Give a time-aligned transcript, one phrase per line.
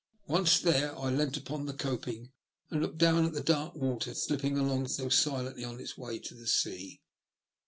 [0.25, 2.31] Once there I leant upon the coping
[2.71, 6.33] and looked down at the dark water slipping along so silently on its way to
[6.33, 7.03] the sea.